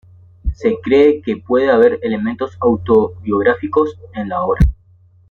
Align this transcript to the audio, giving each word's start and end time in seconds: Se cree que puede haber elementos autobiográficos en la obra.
Se 0.55 0.79
cree 0.81 1.21
que 1.21 1.37
puede 1.37 1.69
haber 1.69 1.99
elementos 2.01 2.57
autobiográficos 2.59 3.99
en 4.15 4.29
la 4.29 4.41
obra. 4.41 4.61